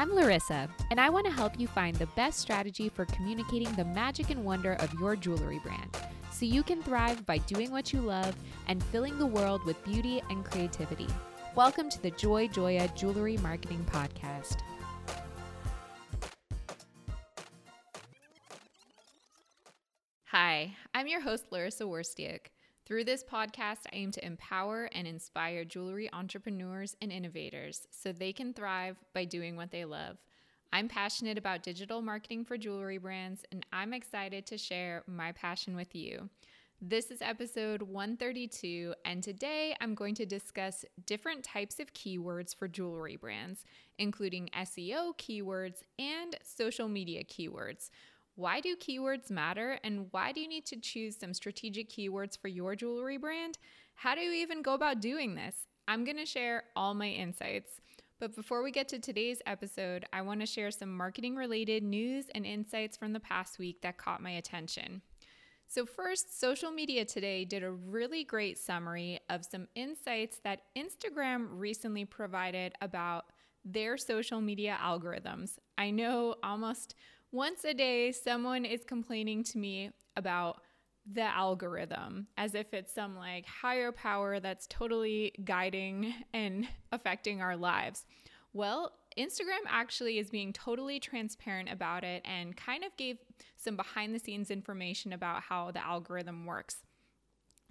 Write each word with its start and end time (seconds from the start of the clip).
I'm 0.00 0.12
Laryssa, 0.12 0.66
and 0.90 0.98
I 0.98 1.10
want 1.10 1.26
to 1.26 1.30
help 1.30 1.60
you 1.60 1.68
find 1.68 1.94
the 1.94 2.06
best 2.16 2.38
strategy 2.38 2.88
for 2.88 3.04
communicating 3.04 3.70
the 3.74 3.84
magic 3.84 4.30
and 4.30 4.42
wonder 4.42 4.72
of 4.76 4.90
your 4.94 5.14
jewelry 5.14 5.60
brand 5.62 5.94
so 6.32 6.46
you 6.46 6.62
can 6.62 6.82
thrive 6.82 7.26
by 7.26 7.36
doing 7.36 7.70
what 7.70 7.92
you 7.92 8.00
love 8.00 8.34
and 8.66 8.82
filling 8.84 9.18
the 9.18 9.26
world 9.26 9.62
with 9.66 9.84
beauty 9.84 10.22
and 10.30 10.42
creativity. 10.42 11.06
Welcome 11.54 11.90
to 11.90 12.00
the 12.00 12.12
Joy 12.12 12.48
Joya 12.48 12.88
Jewelry 12.96 13.36
Marketing 13.42 13.84
Podcast. 13.92 14.56
Hi, 20.28 20.74
I'm 20.94 21.08
your 21.08 21.20
host, 21.20 21.50
Laryssa 21.50 21.82
Wirstiuk. 21.82 22.46
Through 22.90 23.04
this 23.04 23.22
podcast, 23.22 23.86
I 23.86 23.90
aim 23.92 24.10
to 24.10 24.26
empower 24.26 24.90
and 24.92 25.06
inspire 25.06 25.64
jewelry 25.64 26.10
entrepreneurs 26.12 26.96
and 27.00 27.12
innovators 27.12 27.86
so 27.92 28.10
they 28.10 28.32
can 28.32 28.52
thrive 28.52 28.96
by 29.14 29.26
doing 29.26 29.54
what 29.54 29.70
they 29.70 29.84
love. 29.84 30.16
I'm 30.72 30.88
passionate 30.88 31.38
about 31.38 31.62
digital 31.62 32.02
marketing 32.02 32.44
for 32.44 32.58
jewelry 32.58 32.98
brands, 32.98 33.44
and 33.52 33.64
I'm 33.72 33.92
excited 33.92 34.44
to 34.46 34.58
share 34.58 35.04
my 35.06 35.30
passion 35.30 35.76
with 35.76 35.94
you. 35.94 36.28
This 36.82 37.12
is 37.12 37.22
episode 37.22 37.82
132, 37.82 38.92
and 39.04 39.22
today 39.22 39.76
I'm 39.80 39.94
going 39.94 40.16
to 40.16 40.26
discuss 40.26 40.84
different 41.06 41.44
types 41.44 41.78
of 41.78 41.92
keywords 41.92 42.56
for 42.56 42.66
jewelry 42.66 43.14
brands, 43.14 43.64
including 43.98 44.50
SEO 44.58 45.16
keywords 45.16 45.82
and 46.00 46.36
social 46.42 46.88
media 46.88 47.22
keywords. 47.22 47.90
Why 48.40 48.60
do 48.60 48.74
keywords 48.74 49.30
matter, 49.30 49.78
and 49.84 50.06
why 50.12 50.32
do 50.32 50.40
you 50.40 50.48
need 50.48 50.64
to 50.68 50.80
choose 50.80 51.14
some 51.14 51.34
strategic 51.34 51.90
keywords 51.90 52.38
for 52.38 52.48
your 52.48 52.74
jewelry 52.74 53.18
brand? 53.18 53.58
How 53.92 54.14
do 54.14 54.22
you 54.22 54.32
even 54.32 54.62
go 54.62 54.72
about 54.72 55.02
doing 55.02 55.34
this? 55.34 55.66
I'm 55.86 56.04
going 56.04 56.16
to 56.16 56.24
share 56.24 56.62
all 56.74 56.94
my 56.94 57.08
insights. 57.08 57.72
But 58.18 58.34
before 58.34 58.62
we 58.62 58.70
get 58.70 58.88
to 58.88 58.98
today's 58.98 59.42
episode, 59.44 60.06
I 60.10 60.22
want 60.22 60.40
to 60.40 60.46
share 60.46 60.70
some 60.70 60.96
marketing 60.96 61.36
related 61.36 61.82
news 61.82 62.30
and 62.34 62.46
insights 62.46 62.96
from 62.96 63.12
the 63.12 63.20
past 63.20 63.58
week 63.58 63.82
that 63.82 63.98
caught 63.98 64.22
my 64.22 64.30
attention. 64.30 65.02
So, 65.68 65.84
first, 65.84 66.40
social 66.40 66.70
media 66.70 67.04
today 67.04 67.44
did 67.44 67.62
a 67.62 67.70
really 67.70 68.24
great 68.24 68.56
summary 68.56 69.20
of 69.28 69.44
some 69.44 69.68
insights 69.74 70.40
that 70.44 70.62
Instagram 70.74 71.48
recently 71.50 72.06
provided 72.06 72.72
about 72.80 73.26
their 73.66 73.98
social 73.98 74.40
media 74.40 74.78
algorithms. 74.82 75.58
I 75.76 75.90
know 75.90 76.36
almost 76.42 76.94
once 77.32 77.64
a 77.64 77.74
day, 77.74 78.12
someone 78.12 78.64
is 78.64 78.84
complaining 78.84 79.44
to 79.44 79.58
me 79.58 79.90
about 80.16 80.60
the 81.10 81.22
algorithm 81.22 82.26
as 82.36 82.54
if 82.54 82.72
it's 82.74 82.92
some 82.92 83.16
like 83.16 83.46
higher 83.46 83.90
power 83.90 84.38
that's 84.38 84.66
totally 84.66 85.32
guiding 85.44 86.14
and 86.32 86.68
affecting 86.92 87.40
our 87.40 87.56
lives. 87.56 88.04
Well, 88.52 88.92
Instagram 89.18 89.64
actually 89.68 90.18
is 90.18 90.30
being 90.30 90.52
totally 90.52 91.00
transparent 91.00 91.70
about 91.70 92.04
it 92.04 92.22
and 92.24 92.56
kind 92.56 92.84
of 92.84 92.96
gave 92.96 93.18
some 93.56 93.76
behind 93.76 94.14
the 94.14 94.18
scenes 94.18 94.50
information 94.50 95.12
about 95.12 95.42
how 95.42 95.70
the 95.70 95.84
algorithm 95.84 96.46
works. 96.46 96.78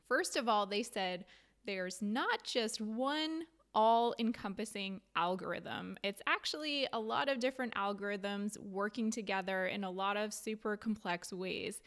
First 0.08 0.36
of 0.36 0.50
all, 0.50 0.66
they 0.66 0.84
said 0.84 1.26
there's 1.66 2.02
not 2.02 2.44
just 2.44 2.82
one 2.82 3.44
all 3.76 4.16
encompassing 4.20 5.02
algorithm. 5.16 5.98
It's 6.04 6.22
actually 6.28 6.88
a 6.94 7.00
lot 7.00 7.30
of 7.30 7.40
different 7.40 7.76
algorithms 7.76 8.58
working 8.60 9.12
together 9.12 9.68
in 9.68 9.84
a 9.84 9.92
lot 9.92 10.18
of 10.18 10.34
super 10.34 10.76
complex 10.76 11.32
ways. 11.32 11.82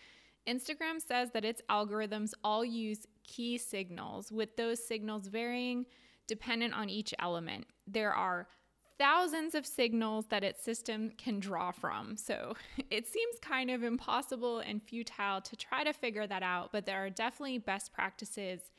Instagram 0.47 1.01
says 1.01 1.31
that 1.33 1.45
its 1.45 1.63
algorithms 1.71 2.33
all 2.43 2.65
use 2.65 3.07
key 3.25 3.59
signals, 3.59 4.33
with 4.33 4.57
those 4.57 4.85
signals 4.85 5.29
varying 5.29 5.87
dependent 6.27 6.75
on 6.75 6.89
each 6.89 7.15
element. 7.19 7.67
There 7.87 8.13
are 8.13 8.49
thousands 8.99 9.55
of 9.55 9.67
signals 9.67 10.27
that 10.27 10.45
its 10.45 10.63
system 10.63 11.11
can 11.19 11.41
draw 11.41 11.73
from. 11.73 12.17
So 12.17 12.55
it 12.91 13.07
seems 13.07 13.39
kind 13.41 13.71
of 13.71 13.83
impossible 13.83 14.59
and 14.61 14.83
futile 14.83 15.41
to 15.41 15.57
try 15.57 15.85
to 15.85 15.93
figure 15.93 16.27
that 16.27 16.43
out, 16.43 16.71
but 16.73 16.87
there 16.87 17.05
are 17.05 17.11
definitely 17.11 17.59
best 17.59 17.93
practices 17.93 18.71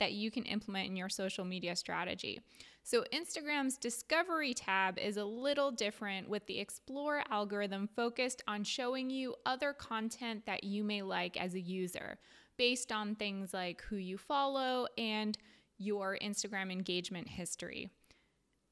that 0.00 0.12
you 0.12 0.30
can 0.30 0.42
implement 0.42 0.88
in 0.88 0.96
your 0.96 1.08
social 1.08 1.44
media 1.44 1.76
strategy. 1.76 2.40
So, 2.82 3.04
Instagram's 3.12 3.76
Discovery 3.76 4.52
tab 4.52 4.98
is 4.98 5.16
a 5.16 5.24
little 5.24 5.70
different 5.70 6.28
with 6.28 6.46
the 6.46 6.58
Explore 6.58 7.22
algorithm 7.30 7.88
focused 7.94 8.42
on 8.48 8.64
showing 8.64 9.10
you 9.10 9.36
other 9.46 9.72
content 9.72 10.46
that 10.46 10.64
you 10.64 10.82
may 10.82 11.02
like 11.02 11.40
as 11.40 11.54
a 11.54 11.60
user 11.60 12.18
based 12.56 12.90
on 12.90 13.14
things 13.14 13.54
like 13.54 13.82
who 13.82 13.96
you 13.96 14.18
follow 14.18 14.86
and 14.98 15.38
your 15.78 16.18
Instagram 16.20 16.72
engagement 16.72 17.28
history 17.28 17.90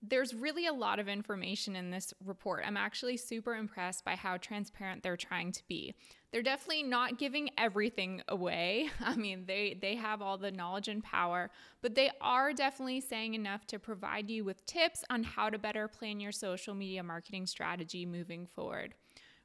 there's 0.02 0.34
really 0.34 0.66
a 0.66 0.72
lot 0.72 0.98
of 0.98 1.08
information 1.08 1.74
in 1.74 1.90
this 1.90 2.14
report. 2.24 2.62
I'm 2.64 2.76
actually 2.76 3.16
super 3.16 3.56
impressed 3.56 4.04
by 4.04 4.14
how 4.14 4.36
transparent 4.36 5.02
they're 5.02 5.16
trying 5.16 5.52
to 5.52 5.62
be. 5.68 5.94
They're 6.30 6.42
definitely 6.42 6.82
not 6.82 7.18
giving 7.18 7.50
everything 7.56 8.22
away. 8.28 8.90
I 9.00 9.16
mean, 9.16 9.44
they 9.46 9.78
they 9.80 9.96
have 9.96 10.20
all 10.20 10.38
the 10.38 10.50
knowledge 10.50 10.88
and 10.88 11.02
power, 11.02 11.50
but 11.80 11.94
they 11.94 12.10
are 12.20 12.52
definitely 12.52 13.00
saying 13.00 13.34
enough 13.34 13.66
to 13.68 13.78
provide 13.78 14.28
you 14.28 14.44
with 14.44 14.64
tips 14.66 15.04
on 15.10 15.22
how 15.22 15.50
to 15.50 15.58
better 15.58 15.88
plan 15.88 16.20
your 16.20 16.32
social 16.32 16.74
media 16.74 17.02
marketing 17.02 17.46
strategy 17.46 18.04
moving 18.04 18.46
forward. 18.46 18.94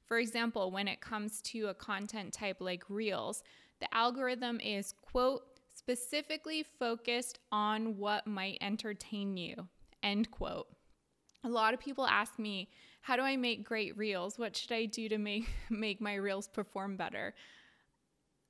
For 0.06 0.20
example, 0.20 0.72
when 0.72 0.88
it 0.88 1.00
comes 1.00 1.42
to 1.44 1.68
a 1.68 1.74
content 1.74 2.34
type 2.34 2.58
like 2.60 2.84
Reels, 2.90 3.44
the 3.80 3.94
algorithm 3.96 4.60
is 4.60 4.94
quote 5.02 5.44
specifically 5.74 6.64
focused 6.80 7.40
on 7.52 7.98
what 7.98 8.28
might 8.28 8.58
entertain 8.62 9.36
you 9.38 9.68
End 10.04 10.30
quote. 10.30 10.68
A 11.46 11.50
lot 11.50 11.74
of 11.74 11.80
people 11.80 12.06
ask 12.06 12.38
me, 12.38 12.70
how 13.04 13.18
do 13.18 13.22
I 13.22 13.36
make 13.36 13.66
great 13.66 13.98
reels? 13.98 14.40
What 14.40 14.56
should 14.56 14.72
I 14.72 14.86
do 14.86 15.10
to 15.10 15.18
make, 15.18 15.50
make 15.70 16.00
my 16.00 16.16
reels 16.16 16.48
perform 16.48 16.96
better? 16.96 17.34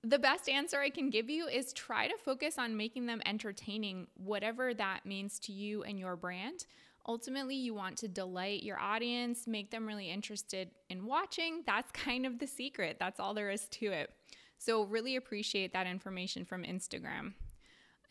The 0.04 0.20
best 0.20 0.48
answer 0.48 0.80
I 0.80 0.92
can 0.92 1.10
give 1.10 1.28
you 1.28 1.48
is 1.48 1.74
try 1.74 2.08
to 2.08 2.18
focus 2.24 2.60
on 2.60 2.78
making 2.78 3.08
them 3.08 3.22
entertaining, 3.26 4.08
whatever 4.14 4.76
that 4.76 5.08
means 5.08 5.40
to 5.40 5.52
you 5.52 5.82
and 5.84 5.98
your 5.98 6.16
brand. 6.16 6.68
Ultimately, 7.08 7.56
you 7.56 7.74
want 7.74 7.98
to 7.98 8.08
delight 8.08 8.62
your 8.62 8.80
audience, 8.80 9.48
make 9.48 9.72
them 9.72 9.88
really 9.88 10.12
interested 10.12 10.70
in 10.88 11.08
watching. 11.08 11.64
That's 11.66 11.92
kind 12.06 12.28
of 12.28 12.38
the 12.38 12.48
secret. 12.48 12.98
That's 13.00 13.20
all 13.20 13.34
there 13.34 13.50
is 13.50 13.68
to 13.70 13.88
it. 13.88 14.12
So, 14.60 14.84
really 14.84 15.16
appreciate 15.16 15.74
that 15.74 15.88
information 15.88 16.46
from 16.46 16.64
Instagram. 16.64 17.34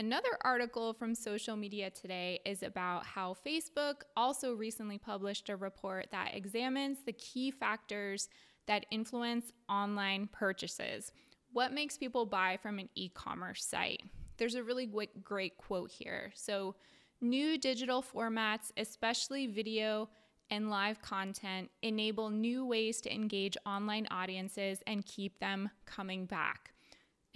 Another 0.03 0.37
article 0.41 0.93
from 0.93 1.15
Social 1.15 1.55
Media 1.55 1.89
Today 1.89 2.41
is 2.45 2.65
about 2.65 3.07
how 3.07 3.37
Facebook 3.47 4.03
also 4.17 4.53
recently 4.53 4.99
published 4.99 5.49
a 5.49 5.55
report 5.55 6.09
that 6.11 6.35
examines 6.35 7.05
the 7.07 7.13
key 7.13 7.53
factors 7.53 8.29
that 8.67 8.85
influence 8.91 9.53
online 9.69 10.29
purchases. 10.33 11.13
What 11.53 11.73
makes 11.73 11.99
people 11.99 12.27
buy 12.27 12.59
from 12.61 12.81
an 12.81 12.89
e 12.97 13.11
commerce 13.11 13.65
site? 13.65 14.03
There's 14.39 14.57
a 14.57 14.65
really 14.65 14.91
great 15.23 15.57
quote 15.57 15.93
here. 15.93 16.33
So, 16.35 16.75
new 17.21 17.57
digital 17.57 18.03
formats, 18.03 18.73
especially 18.77 19.47
video 19.47 20.09
and 20.51 20.69
live 20.69 21.01
content, 21.01 21.71
enable 21.83 22.29
new 22.29 22.67
ways 22.67 23.01
to 23.03 23.15
engage 23.15 23.57
online 23.65 24.09
audiences 24.11 24.83
and 24.85 25.07
keep 25.07 25.39
them 25.39 25.71
coming 25.87 26.27
back. 26.27 26.73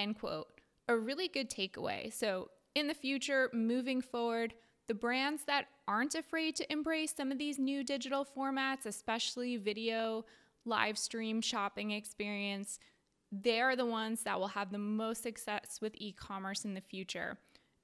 End 0.01 0.19
quote 0.19 0.49
a 0.89 0.97
really 0.97 1.29
good 1.29 1.51
takeaway. 1.51 2.13
So, 2.13 2.51
in 2.77 2.87
the 2.87 2.95
future, 2.95 3.49
moving 3.55 4.03
forward, 4.03 4.53
the 4.87 4.95
brands 4.95 5.45
that 5.45 5.67
aren't 5.89 6.15
afraid 6.15 6.55
to 6.57 6.73
embrace 6.73 7.13
some 7.17 7.33
of 7.33 7.39
these 7.39 7.59
new 7.59 7.83
digital 7.83 8.25
formats, 8.25 8.85
especially 8.85 9.57
video, 9.57 10.27
live 10.67 10.99
stream 10.99 11.41
shopping 11.41 11.93
experience, 11.93 12.79
they're 13.33 13.77
the 13.77 13.87
ones 13.87 14.23
that 14.25 14.39
will 14.39 14.49
have 14.49 14.71
the 14.71 14.79
most 14.79 15.23
success 15.23 15.79
with 15.81 15.95
e 15.97 16.13
commerce 16.13 16.67
in 16.67 16.75
the 16.75 16.81
future. 16.83 17.39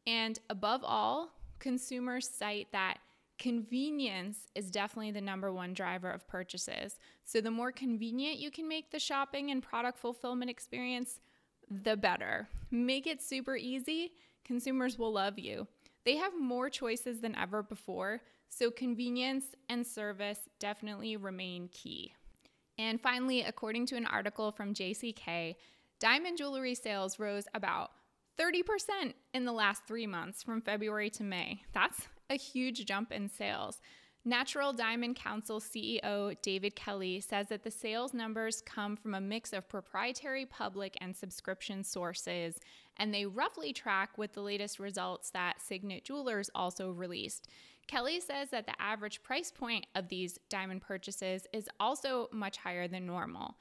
And 0.06 0.38
above 0.50 0.82
all, 0.84 1.30
consumers 1.58 2.28
cite 2.28 2.68
that 2.72 2.98
convenience 3.38 4.46
is 4.54 4.70
definitely 4.70 5.12
the 5.12 5.22
number 5.22 5.50
one 5.52 5.72
driver 5.72 6.10
of 6.10 6.28
purchases. 6.28 6.98
So, 7.24 7.40
the 7.40 7.50
more 7.50 7.72
convenient 7.72 8.38
you 8.38 8.50
can 8.50 8.68
make 8.68 8.90
the 8.90 8.98
shopping 8.98 9.50
and 9.50 9.62
product 9.62 9.98
fulfillment 9.98 10.50
experience, 10.50 11.18
the 11.70 11.96
better. 11.96 12.48
Make 12.70 13.06
it 13.06 13.22
super 13.22 13.56
easy 13.56 14.12
consumers 14.44 14.98
will 14.98 15.12
love 15.12 15.38
you. 15.38 15.66
They 16.04 16.16
have 16.16 16.32
more 16.38 16.68
choices 16.68 17.20
than 17.20 17.36
ever 17.36 17.62
before, 17.62 18.20
so 18.48 18.70
convenience 18.70 19.46
and 19.68 19.86
service 19.86 20.40
definitely 20.58 21.16
remain 21.16 21.68
key. 21.72 22.14
And 22.78 23.00
finally, 23.00 23.42
according 23.42 23.86
to 23.86 23.96
an 23.96 24.06
article 24.06 24.50
from 24.50 24.74
JCK, 24.74 25.54
diamond 26.00 26.38
jewelry 26.38 26.74
sales 26.74 27.18
rose 27.18 27.44
about 27.54 27.90
30% 28.38 29.14
in 29.34 29.44
the 29.44 29.52
last 29.52 29.82
three 29.86 30.06
months 30.06 30.42
from 30.42 30.62
February 30.62 31.10
to 31.10 31.22
May. 31.22 31.62
That's 31.72 32.08
a 32.30 32.36
huge 32.36 32.84
jump 32.86 33.12
in 33.12 33.28
sales. 33.28 33.80
Natural 34.24 34.72
Diamond 34.72 35.16
Council 35.16 35.58
CEO 35.58 36.36
David 36.42 36.76
Kelly 36.76 37.18
says 37.18 37.48
that 37.48 37.64
the 37.64 37.72
sales 37.72 38.14
numbers 38.14 38.62
come 38.64 38.96
from 38.96 39.14
a 39.14 39.20
mix 39.20 39.52
of 39.52 39.68
proprietary 39.68 40.46
public 40.46 40.96
and 41.00 41.16
subscription 41.16 41.82
sources, 41.82 42.60
and 42.96 43.12
they 43.12 43.26
roughly 43.26 43.72
track 43.72 44.16
with 44.16 44.32
the 44.32 44.40
latest 44.40 44.78
results 44.78 45.30
that 45.30 45.60
Signet 45.60 46.04
Jewelers 46.04 46.50
also 46.54 46.92
released. 46.92 47.48
Kelly 47.88 48.20
says 48.20 48.50
that 48.50 48.66
the 48.66 48.80
average 48.80 49.24
price 49.24 49.50
point 49.50 49.86
of 49.96 50.06
these 50.06 50.38
diamond 50.48 50.82
purchases 50.82 51.48
is 51.52 51.68
also 51.80 52.28
much 52.30 52.58
higher 52.58 52.86
than 52.86 53.04
normal. 53.04 53.56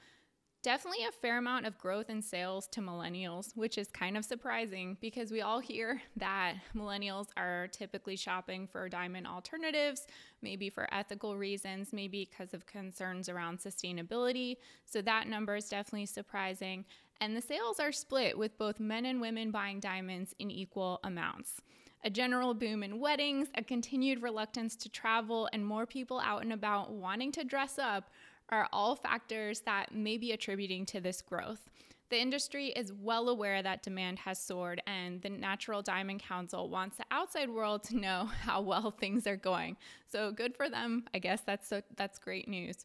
Definitely 0.62 1.04
a 1.06 1.10
fair 1.10 1.38
amount 1.38 1.66
of 1.66 1.76
growth 1.76 2.08
in 2.08 2.22
sales 2.22 2.68
to 2.68 2.80
millennials, 2.80 3.56
which 3.56 3.76
is 3.76 3.88
kind 3.88 4.16
of 4.16 4.24
surprising 4.24 4.96
because 5.00 5.32
we 5.32 5.40
all 5.40 5.58
hear 5.58 6.00
that 6.16 6.54
millennials 6.76 7.26
are 7.36 7.66
typically 7.72 8.14
shopping 8.14 8.68
for 8.68 8.88
diamond 8.88 9.26
alternatives, 9.26 10.06
maybe 10.40 10.70
for 10.70 10.86
ethical 10.94 11.36
reasons, 11.36 11.92
maybe 11.92 12.28
because 12.30 12.54
of 12.54 12.64
concerns 12.66 13.28
around 13.28 13.58
sustainability. 13.58 14.56
So 14.84 15.02
that 15.02 15.26
number 15.26 15.56
is 15.56 15.68
definitely 15.68 16.06
surprising. 16.06 16.84
And 17.20 17.36
the 17.36 17.42
sales 17.42 17.80
are 17.80 17.92
split 17.92 18.38
with 18.38 18.56
both 18.56 18.78
men 18.78 19.04
and 19.06 19.20
women 19.20 19.50
buying 19.50 19.80
diamonds 19.80 20.32
in 20.38 20.48
equal 20.48 21.00
amounts 21.02 21.60
a 22.04 22.10
general 22.10 22.52
boom 22.52 22.82
in 22.82 22.98
weddings, 22.98 23.48
a 23.54 23.62
continued 23.62 24.22
reluctance 24.22 24.74
to 24.74 24.88
travel, 24.88 25.48
and 25.52 25.64
more 25.64 25.86
people 25.86 26.18
out 26.18 26.42
and 26.42 26.52
about 26.52 26.90
wanting 26.90 27.30
to 27.30 27.44
dress 27.44 27.78
up 27.78 28.10
are 28.52 28.68
all 28.72 28.94
factors 28.94 29.60
that 29.60 29.94
may 29.94 30.18
be 30.18 30.30
attributing 30.30 30.86
to 30.86 31.00
this 31.00 31.22
growth. 31.22 31.68
The 32.10 32.20
industry 32.20 32.66
is 32.66 32.92
well 32.92 33.30
aware 33.30 33.62
that 33.62 33.82
demand 33.82 34.18
has 34.20 34.38
soared, 34.38 34.82
and 34.86 35.22
the 35.22 35.30
Natural 35.30 35.80
Diamond 35.80 36.22
Council 36.22 36.68
wants 36.68 36.98
the 36.98 37.06
outside 37.10 37.48
world 37.48 37.82
to 37.84 37.96
know 37.96 38.26
how 38.42 38.60
well 38.60 38.90
things 38.90 39.26
are 39.26 39.38
going. 39.38 39.78
So 40.06 40.30
good 40.30 40.54
for 40.54 40.68
them. 40.68 41.04
I 41.14 41.18
guess 41.18 41.40
that's 41.40 41.66
so, 41.66 41.80
that's 41.96 42.18
great 42.18 42.46
news. 42.46 42.84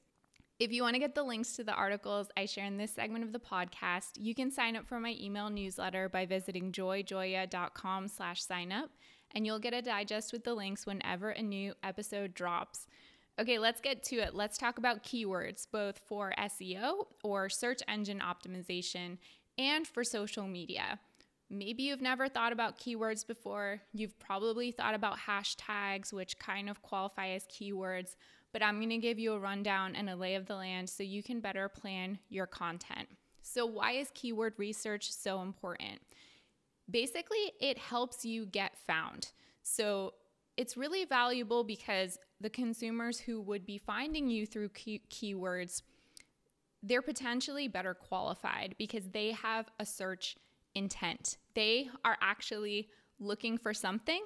If 0.59 0.71
you 0.71 0.81
want 0.81 0.95
to 0.95 0.99
get 0.99 1.13
the 1.13 1.23
links 1.23 1.57
to 1.57 1.65
the 1.65 1.73
articles 1.73 2.29
I 2.37 2.45
share 2.45 2.65
in 2.65 2.77
this 2.77 2.95
segment 2.95 3.25
of 3.25 3.33
the 3.33 3.39
podcast, 3.39 4.11
you 4.15 4.33
can 4.33 4.49
sign 4.49 4.77
up 4.77 4.87
for 4.87 4.99
my 4.99 5.15
email 5.19 5.49
newsletter 5.49 6.07
by 6.07 6.25
visiting 6.25 6.71
joyjoya.com 6.71 8.07
slash 8.07 8.43
sign 8.43 8.71
up, 8.71 8.91
and 9.35 9.45
you'll 9.45 9.59
get 9.59 9.73
a 9.73 9.81
digest 9.81 10.31
with 10.31 10.45
the 10.45 10.55
links 10.55 10.85
whenever 10.85 11.31
a 11.31 11.41
new 11.43 11.73
episode 11.83 12.33
drops. 12.33 12.87
Okay, 13.39 13.59
let's 13.59 13.81
get 13.81 14.01
to 14.03 14.15
it. 14.15 14.33
Let's 14.33 14.57
talk 14.57 14.79
about 14.79 15.03
keywords, 15.03 15.67
both 15.71 15.99
for 16.07 16.33
SEO 16.39 17.05
or 17.23 17.49
search 17.49 17.81
engine 17.87 18.19
optimization 18.19 19.19
and 19.59 19.85
for 19.85 20.03
social 20.03 20.47
media. 20.47 20.99
Maybe 21.49 21.83
you've 21.83 22.01
never 22.01 22.27
thought 22.27 22.51
about 22.51 22.79
keywords 22.79 23.25
before. 23.25 23.81
You've 23.93 24.17
probably 24.19 24.71
thought 24.71 24.95
about 24.95 25.19
hashtags, 25.19 26.11
which 26.11 26.39
kind 26.39 26.67
of 26.69 26.81
qualify 26.81 27.29
as 27.29 27.45
keywords, 27.45 28.15
but 28.51 28.63
I'm 28.63 28.81
to 28.89 28.97
give 28.97 29.19
you 29.19 29.33
a 29.33 29.39
rundown 29.39 29.95
and 29.95 30.09
a 30.09 30.15
lay 30.15 30.35
of 30.35 30.47
the 30.47 30.55
land 30.55 30.89
so 30.89 31.03
you 31.03 31.21
can 31.21 31.39
better 31.39 31.69
plan 31.69 32.19
your 32.29 32.47
content. 32.47 33.07
So, 33.43 33.65
why 33.65 33.93
is 33.93 34.09
keyword 34.13 34.55
research 34.57 35.11
so 35.13 35.41
important? 35.41 36.01
Basically, 36.89 37.53
it 37.61 37.77
helps 37.77 38.25
you 38.25 38.45
get 38.45 38.77
found. 38.85 39.31
So, 39.63 40.15
it's 40.57 40.75
really 40.75 41.05
valuable 41.05 41.63
because 41.63 42.17
the 42.39 42.49
consumers 42.49 43.19
who 43.19 43.41
would 43.41 43.65
be 43.65 43.77
finding 43.77 44.29
you 44.29 44.45
through 44.45 44.69
key- 44.69 45.01
keywords 45.09 45.81
they're 46.83 47.01
potentially 47.01 47.67
better 47.67 47.93
qualified 47.93 48.75
because 48.77 49.09
they 49.09 49.31
have 49.31 49.69
a 49.79 49.85
search 49.85 50.35
intent. 50.75 51.37
They 51.55 51.89
are 52.05 52.17
actually 52.21 52.89
looking 53.19 53.57
for 53.57 53.73
something 53.73 54.21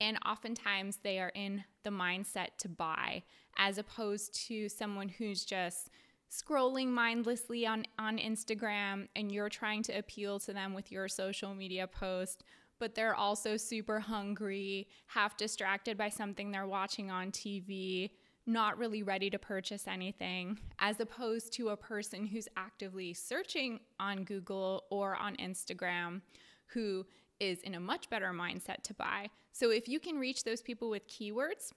and 0.00 0.18
oftentimes 0.26 0.98
they 1.02 1.20
are 1.20 1.32
in 1.34 1.64
the 1.84 1.90
mindset 1.90 2.56
to 2.58 2.68
buy 2.68 3.22
as 3.56 3.78
opposed 3.78 4.34
to 4.46 4.68
someone 4.68 5.08
who's 5.08 5.44
just 5.44 5.90
scrolling 6.30 6.88
mindlessly 6.88 7.66
on, 7.66 7.84
on 7.98 8.16
Instagram 8.16 9.06
and 9.14 9.30
you're 9.30 9.50
trying 9.50 9.82
to 9.82 9.92
appeal 9.92 10.40
to 10.40 10.52
them 10.52 10.72
with 10.72 10.90
your 10.90 11.08
social 11.08 11.54
media 11.54 11.86
post 11.86 12.42
but 12.82 12.96
they're 12.96 13.14
also 13.14 13.56
super 13.56 14.00
hungry, 14.00 14.88
half 15.06 15.36
distracted 15.36 15.96
by 15.96 16.08
something 16.08 16.50
they're 16.50 16.66
watching 16.66 17.12
on 17.12 17.30
TV, 17.30 18.10
not 18.44 18.76
really 18.76 19.04
ready 19.04 19.30
to 19.30 19.38
purchase 19.38 19.86
anything, 19.86 20.58
as 20.80 20.98
opposed 20.98 21.52
to 21.52 21.68
a 21.68 21.76
person 21.76 22.26
who's 22.26 22.48
actively 22.56 23.14
searching 23.14 23.78
on 24.00 24.24
Google 24.24 24.82
or 24.90 25.14
on 25.14 25.36
Instagram 25.36 26.22
who 26.66 27.06
is 27.38 27.60
in 27.60 27.76
a 27.76 27.80
much 27.80 28.10
better 28.10 28.32
mindset 28.32 28.82
to 28.82 28.94
buy. 28.94 29.28
So 29.52 29.70
if 29.70 29.86
you 29.88 30.00
can 30.00 30.18
reach 30.18 30.42
those 30.42 30.60
people 30.60 30.90
with 30.90 31.06
keywords, 31.06 31.72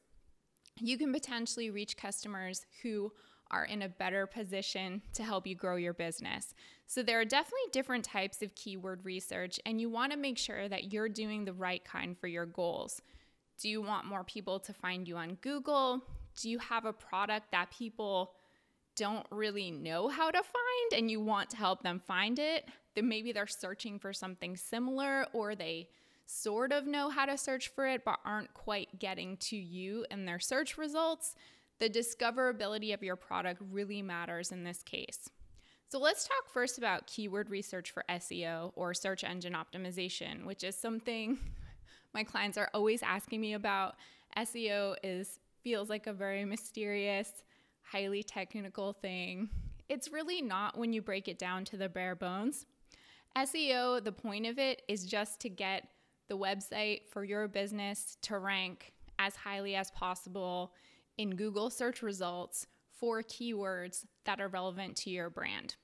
you 0.79 0.97
can 0.97 1.13
potentially 1.13 1.69
reach 1.69 1.97
customers 1.97 2.65
who 2.81 3.11
are 3.51 3.65
in 3.65 3.81
a 3.81 3.89
better 3.89 4.25
position 4.25 5.01
to 5.13 5.23
help 5.23 5.45
you 5.47 5.55
grow 5.55 5.75
your 5.75 5.93
business. 5.93 6.53
So, 6.87 7.01
there 7.01 7.19
are 7.19 7.25
definitely 7.25 7.71
different 7.71 8.05
types 8.05 8.41
of 8.41 8.55
keyword 8.55 9.05
research, 9.05 9.59
and 9.65 9.79
you 9.79 9.89
want 9.89 10.11
to 10.11 10.17
make 10.17 10.37
sure 10.37 10.67
that 10.67 10.93
you're 10.93 11.09
doing 11.09 11.45
the 11.45 11.53
right 11.53 11.83
kind 11.83 12.17
for 12.17 12.27
your 12.27 12.45
goals. 12.45 13.01
Do 13.59 13.69
you 13.69 13.81
want 13.81 14.05
more 14.05 14.23
people 14.23 14.59
to 14.59 14.73
find 14.73 15.07
you 15.07 15.17
on 15.17 15.37
Google? 15.41 16.01
Do 16.41 16.49
you 16.49 16.59
have 16.59 16.85
a 16.85 16.93
product 16.93 17.51
that 17.51 17.71
people 17.71 18.33
don't 18.95 19.25
really 19.31 19.71
know 19.71 20.07
how 20.07 20.31
to 20.31 20.41
find 20.41 20.93
and 20.93 21.11
you 21.11 21.19
want 21.19 21.49
to 21.51 21.57
help 21.57 21.81
them 21.81 22.01
find 22.05 22.39
it? 22.39 22.65
Then 22.95 23.07
maybe 23.07 23.31
they're 23.31 23.47
searching 23.47 23.99
for 23.99 24.13
something 24.13 24.57
similar 24.57 25.27
or 25.33 25.55
they 25.55 25.89
sort 26.25 26.71
of 26.71 26.87
know 26.87 27.09
how 27.09 27.25
to 27.25 27.37
search 27.37 27.69
for 27.69 27.87
it 27.87 28.03
but 28.03 28.19
aren't 28.25 28.53
quite 28.53 28.99
getting 28.99 29.37
to 29.37 29.55
you 29.55 30.05
in 30.09 30.25
their 30.25 30.39
search 30.39 30.77
results 30.77 31.35
the 31.79 31.89
discoverability 31.89 32.93
of 32.93 33.03
your 33.03 33.15
product 33.15 33.61
really 33.71 34.01
matters 34.01 34.51
in 34.51 34.63
this 34.63 34.81
case. 34.83 35.29
So 35.87 35.99
let's 35.99 36.27
talk 36.27 36.49
first 36.49 36.77
about 36.77 37.07
keyword 37.07 37.49
research 37.49 37.91
for 37.91 38.03
SEO 38.09 38.71
or 38.75 38.93
search 38.93 39.23
engine 39.23 39.53
optimization, 39.53 40.45
which 40.45 40.63
is 40.63 40.75
something 40.75 41.37
my 42.13 42.23
clients 42.23 42.57
are 42.57 42.69
always 42.73 43.03
asking 43.03 43.41
me 43.41 43.53
about. 43.53 43.95
SEO 44.37 44.95
is 45.03 45.39
feels 45.63 45.89
like 45.89 46.07
a 46.07 46.13
very 46.13 46.45
mysterious, 46.45 47.43
highly 47.81 48.23
technical 48.23 48.93
thing. 48.93 49.49
It's 49.89 50.11
really 50.11 50.41
not 50.41 50.77
when 50.77 50.93
you 50.93 51.01
break 51.01 51.27
it 51.27 51.39
down 51.39 51.65
to 51.65 51.77
the 51.77 51.89
bare 51.89 52.15
bones. 52.15 52.65
SEO, 53.35 54.03
the 54.03 54.11
point 54.11 54.45
of 54.45 54.59
it 54.59 54.81
is 54.87 55.05
just 55.05 55.39
to 55.41 55.49
get 55.49 55.87
the 56.27 56.37
website 56.37 57.01
for 57.09 57.23
your 57.23 57.47
business 57.47 58.17
to 58.23 58.37
rank 58.37 58.93
as 59.19 59.35
highly 59.35 59.75
as 59.75 59.91
possible 59.91 60.73
in 61.17 61.35
Google 61.35 61.69
search 61.69 62.01
results 62.01 62.67
for 62.99 63.21
keywords 63.21 64.05
that 64.25 64.39
are 64.39 64.47
relevant 64.47 64.95
to 64.97 65.09
your 65.09 65.29
brand. 65.29 65.75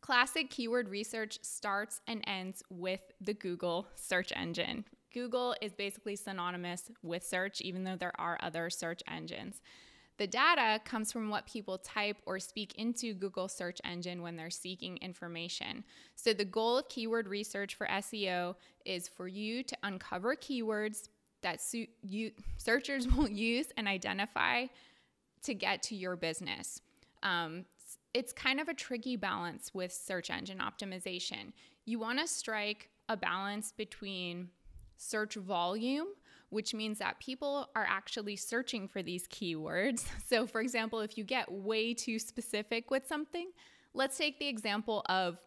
Classic 0.00 0.48
keyword 0.48 0.88
research 0.88 1.38
starts 1.42 2.00
and 2.06 2.22
ends 2.26 2.62
with 2.70 3.00
the 3.20 3.34
Google 3.34 3.88
search 3.96 4.32
engine. 4.34 4.84
Google 5.12 5.54
is 5.60 5.72
basically 5.72 6.16
synonymous 6.16 6.90
with 7.02 7.24
search, 7.24 7.60
even 7.60 7.84
though 7.84 7.96
there 7.96 8.18
are 8.20 8.38
other 8.40 8.70
search 8.70 9.02
engines. 9.10 9.60
The 10.18 10.26
data 10.26 10.80
comes 10.84 11.12
from 11.12 11.30
what 11.30 11.46
people 11.46 11.78
type 11.78 12.16
or 12.26 12.40
speak 12.40 12.74
into 12.74 13.14
Google 13.14 13.48
search 13.48 13.80
engine 13.84 14.20
when 14.20 14.36
they're 14.36 14.50
seeking 14.50 14.96
information. 14.98 15.84
So 16.16 16.32
the 16.32 16.44
goal 16.44 16.78
of 16.78 16.88
keyword 16.88 17.28
research 17.28 17.76
for 17.76 17.86
SEO 17.86 18.56
is 18.84 19.06
for 19.06 19.28
you 19.28 19.62
to 19.62 19.76
uncover 19.84 20.34
keywords 20.34 21.08
that 21.42 21.60
suit 21.60 21.88
you 22.02 22.32
searchers 22.56 23.06
will 23.16 23.28
use 23.28 23.66
and 23.76 23.88
identify 23.88 24.66
to 25.42 25.54
get 25.54 25.82
to 25.84 25.94
your 25.94 26.16
business. 26.16 26.80
Um, 27.22 27.64
it's 28.14 28.32
kind 28.32 28.60
of 28.60 28.68
a 28.68 28.74
tricky 28.74 29.16
balance 29.16 29.72
with 29.74 29.92
search 29.92 30.30
engine 30.30 30.58
optimization. 30.58 31.52
You 31.84 31.98
want 31.98 32.18
to 32.18 32.26
strike 32.26 32.90
a 33.08 33.16
balance 33.16 33.72
between 33.72 34.48
search 34.96 35.34
volume, 35.34 36.08
which 36.50 36.74
means 36.74 36.98
that 36.98 37.18
people 37.20 37.68
are 37.74 37.86
actually 37.88 38.36
searching 38.36 38.88
for 38.88 39.02
these 39.02 39.26
keywords. 39.28 40.06
So, 40.26 40.46
for 40.46 40.60
example, 40.60 41.00
if 41.00 41.16
you 41.16 41.24
get 41.24 41.50
way 41.50 41.94
too 41.94 42.18
specific 42.18 42.90
with 42.90 43.06
something, 43.06 43.50
let's 43.94 44.18
take 44.18 44.38
the 44.38 44.48
example 44.48 45.02
of 45.08 45.38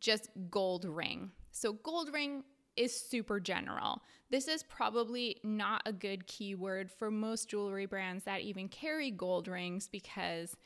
just 0.00 0.30
gold 0.50 0.84
ring. 0.84 1.30
So, 1.52 1.74
gold 1.74 2.10
ring 2.12 2.42
is 2.76 2.98
super 2.98 3.40
general. 3.40 4.02
This 4.30 4.48
is 4.48 4.62
probably 4.62 5.38
not 5.44 5.82
a 5.86 5.92
good 5.92 6.26
keyword 6.26 6.90
for 6.90 7.10
most 7.10 7.48
jewelry 7.48 7.86
brands 7.86 8.24
that 8.24 8.40
even 8.40 8.68
carry 8.68 9.10
gold 9.10 9.48
rings 9.48 9.88
because 9.88 10.56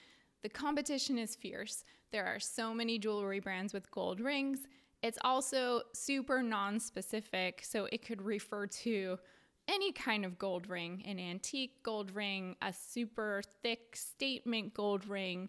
the 0.43 0.49
competition 0.49 1.19
is 1.19 1.37
fierce. 1.37 1.85
There 2.11 2.27
are 2.27 2.41
so 2.41 2.73
many 2.73 2.99
jewelry 2.99 3.41
brands 3.41 3.73
with 3.73 3.91
gold 3.91 4.21
rings. 4.21 4.61
It's 5.03 5.19
also 5.23 5.83
super 5.95 6.43
non 6.43 6.81
specific, 6.81 7.63
so 7.65 7.87
it 7.87 8.05
could 8.05 8.23
refer 8.23 8.67
to 8.67 9.19
any 9.69 9.93
kind 9.93 10.25
of 10.25 10.39
gold 10.39 10.69
ring 10.69 11.03
an 11.07 11.19
antique 11.19 11.83
gold 11.83 12.11
ring, 12.15 12.57
a 12.63 12.73
super 12.73 13.43
thick 13.63 13.95
statement 13.95 14.75
gold 14.75 15.07
ring. 15.07 15.49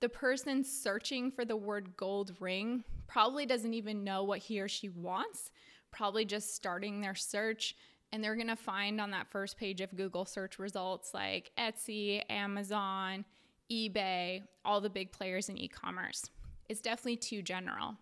The 0.00 0.08
person 0.08 0.64
searching 0.64 1.30
for 1.30 1.44
the 1.44 1.56
word 1.56 1.96
gold 1.96 2.32
ring 2.40 2.84
probably 3.06 3.46
doesn't 3.46 3.74
even 3.74 4.04
know 4.04 4.24
what 4.24 4.40
he 4.40 4.60
or 4.60 4.68
she 4.68 4.88
wants 4.88 5.50
probably 5.92 6.24
just 6.24 6.56
starting 6.56 7.00
their 7.00 7.14
search 7.14 7.76
and 8.12 8.22
they're 8.22 8.36
going 8.36 8.48
to 8.48 8.56
find 8.56 9.00
on 9.00 9.10
that 9.12 9.30
first 9.30 9.56
page 9.56 9.80
of 9.80 9.96
Google 9.96 10.26
search 10.26 10.58
results 10.58 11.14
like 11.14 11.50
Etsy, 11.58 12.22
Amazon, 12.28 13.24
eBay, 13.70 14.42
all 14.64 14.80
the 14.80 14.90
big 14.90 15.12
players 15.12 15.48
in 15.48 15.56
e 15.56 15.66
commerce. 15.66 16.28
It's 16.68 16.82
definitely 16.82 17.16
too 17.16 17.42
general. 17.42 17.96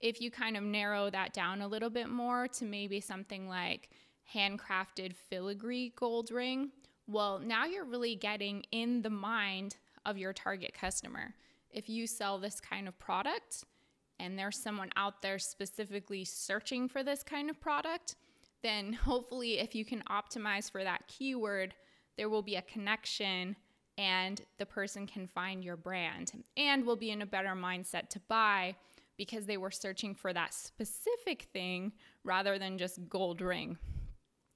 If 0.00 0.20
you 0.20 0.30
kind 0.30 0.56
of 0.56 0.64
narrow 0.64 1.08
that 1.10 1.32
down 1.32 1.62
a 1.62 1.68
little 1.68 1.88
bit 1.88 2.08
more 2.08 2.48
to 2.48 2.64
maybe 2.64 3.00
something 3.00 3.48
like 3.48 3.90
handcrafted 4.34 5.14
filigree 5.14 5.92
gold 5.96 6.30
ring 6.30 6.70
Well, 7.06 7.38
now 7.38 7.66
you're 7.66 7.84
really 7.84 8.16
getting 8.16 8.64
in 8.72 9.02
the 9.02 9.10
mind 9.10 9.76
of 10.06 10.16
your 10.16 10.32
target 10.32 10.72
customer. 10.74 11.34
If 11.70 11.88
you 11.88 12.06
sell 12.06 12.38
this 12.38 12.60
kind 12.60 12.88
of 12.88 12.98
product 12.98 13.64
and 14.18 14.38
there's 14.38 14.58
someone 14.58 14.90
out 14.96 15.22
there 15.22 15.38
specifically 15.38 16.24
searching 16.24 16.88
for 16.88 17.02
this 17.02 17.22
kind 17.22 17.50
of 17.50 17.60
product, 17.60 18.16
then 18.62 18.92
hopefully, 18.92 19.58
if 19.58 19.74
you 19.74 19.84
can 19.84 20.02
optimize 20.10 20.70
for 20.70 20.82
that 20.82 21.06
keyword, 21.06 21.74
there 22.16 22.28
will 22.28 22.42
be 22.42 22.56
a 22.56 22.62
connection 22.62 23.56
and 23.98 24.40
the 24.58 24.66
person 24.66 25.06
can 25.06 25.26
find 25.26 25.62
your 25.62 25.76
brand 25.76 26.32
and 26.56 26.84
will 26.84 26.96
be 26.96 27.10
in 27.10 27.22
a 27.22 27.26
better 27.26 27.54
mindset 27.54 28.08
to 28.08 28.20
buy 28.28 28.74
because 29.16 29.46
they 29.46 29.56
were 29.56 29.70
searching 29.70 30.14
for 30.14 30.32
that 30.32 30.52
specific 30.52 31.48
thing 31.52 31.92
rather 32.24 32.58
than 32.58 32.78
just 32.78 33.08
gold 33.08 33.40
ring. 33.40 33.76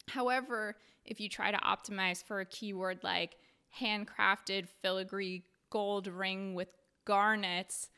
However, 0.09 0.77
if 1.05 1.21
you 1.21 1.29
try 1.29 1.51
to 1.51 1.59
optimize 1.59 2.25
for 2.25 2.41
a 2.41 2.47
keyword 2.47 3.05
like 3.05 3.37
handcrafted 3.81 4.67
filigree 4.83 5.45
gold 5.71 6.07
ring 6.07 6.55
with 6.55 6.69
garnets, 7.05 7.91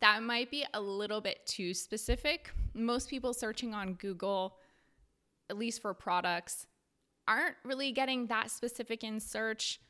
that 0.00 0.22
might 0.22 0.50
be 0.50 0.64
a 0.74 0.80
little 0.80 1.20
bit 1.20 1.44
too 1.46 1.74
specific. 1.74 2.50
Most 2.74 3.08
people 3.08 3.32
searching 3.32 3.74
on 3.74 3.94
Google, 3.94 4.56
at 5.48 5.56
least 5.56 5.80
for 5.80 5.94
products, 5.94 6.66
aren't 7.26 7.56
really 7.64 7.92
getting 7.92 8.26
that 8.26 8.50
specific 8.50 9.02
in 9.02 9.20
search 9.20 9.80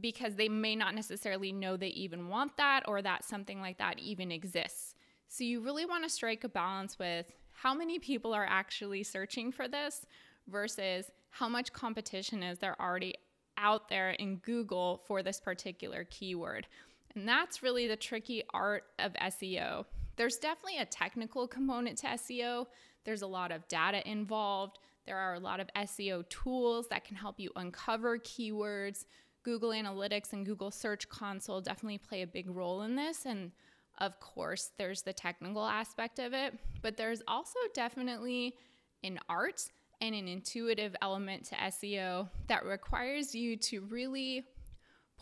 because 0.00 0.36
they 0.36 0.48
may 0.48 0.74
not 0.74 0.94
necessarily 0.94 1.52
know 1.52 1.76
they 1.76 1.88
even 1.88 2.28
want 2.28 2.56
that 2.56 2.82
or 2.88 3.02
that 3.02 3.24
something 3.24 3.60
like 3.60 3.78
that 3.78 3.98
even 3.98 4.32
exists. 4.32 4.94
So 5.28 5.44
you 5.44 5.60
really 5.60 5.84
want 5.84 6.04
to 6.04 6.10
strike 6.10 6.44
a 6.44 6.48
balance 6.48 6.98
with 6.98 7.30
how 7.52 7.74
many 7.74 7.98
people 7.98 8.32
are 8.32 8.46
actually 8.48 9.02
searching 9.02 9.52
for 9.52 9.68
this 9.68 10.06
versus 10.48 11.10
how 11.30 11.48
much 11.48 11.72
competition 11.72 12.42
is 12.42 12.58
there 12.58 12.80
already 12.80 13.14
out 13.58 13.88
there 13.88 14.10
in 14.10 14.36
Google 14.36 15.02
for 15.06 15.22
this 15.22 15.40
particular 15.40 16.06
keyword. 16.10 16.66
And 17.14 17.28
that's 17.28 17.62
really 17.62 17.86
the 17.86 17.96
tricky 17.96 18.42
art 18.52 18.84
of 18.98 19.12
SEO. 19.14 19.84
There's 20.16 20.36
definitely 20.36 20.78
a 20.78 20.86
technical 20.86 21.46
component 21.46 21.98
to 21.98 22.06
SEO. 22.08 22.66
There's 23.04 23.22
a 23.22 23.26
lot 23.26 23.52
of 23.52 23.66
data 23.68 24.08
involved. 24.08 24.78
There 25.06 25.18
are 25.18 25.34
a 25.34 25.40
lot 25.40 25.60
of 25.60 25.68
SEO 25.76 26.28
tools 26.28 26.86
that 26.88 27.04
can 27.04 27.16
help 27.16 27.40
you 27.40 27.50
uncover 27.56 28.18
keywords. 28.18 29.04
Google 29.42 29.70
Analytics 29.70 30.32
and 30.32 30.46
Google 30.46 30.70
Search 30.70 31.08
Console 31.08 31.60
definitely 31.60 31.98
play 31.98 32.22
a 32.22 32.26
big 32.26 32.48
role 32.48 32.82
in 32.82 32.94
this. 32.94 33.26
And 33.26 33.50
of 33.98 34.20
course, 34.20 34.70
there's 34.78 35.02
the 35.02 35.12
technical 35.12 35.66
aspect 35.66 36.18
of 36.18 36.32
it, 36.32 36.54
but 36.80 36.96
there's 36.96 37.22
also 37.26 37.58
definitely 37.74 38.54
an 39.02 39.18
art 39.28 39.70
and 40.00 40.14
an 40.14 40.28
intuitive 40.28 40.94
element 41.02 41.44
to 41.46 41.54
SEO 41.56 42.28
that 42.48 42.64
requires 42.64 43.34
you 43.34 43.56
to 43.56 43.80
really 43.82 44.44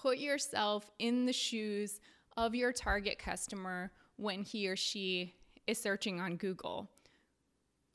put 0.00 0.18
yourself 0.18 0.90
in 0.98 1.26
the 1.26 1.32
shoes 1.32 2.00
of 2.36 2.54
your 2.54 2.72
target 2.72 3.18
customer 3.18 3.90
when 4.16 4.42
he 4.42 4.68
or 4.68 4.76
she 4.76 5.34
is 5.66 5.80
searching 5.80 6.20
on 6.20 6.36
Google 6.36 6.90